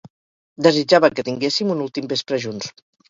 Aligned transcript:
Desitjava 0.67 1.11
que 1.19 1.25
tinguéssim 1.27 1.75
un 1.75 1.85
últim 1.85 2.09
vespre 2.15 2.41
junts. 2.47 2.73